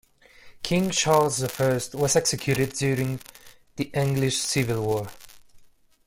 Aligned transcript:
King 0.63 0.89
Charles 0.89 1.37
the 1.37 1.47
First 1.47 1.93
was 1.93 2.15
executed 2.15 2.71
during 2.71 3.19
the 3.75 3.83
English 3.93 4.39
Civil 4.39 4.83
War 4.83 5.09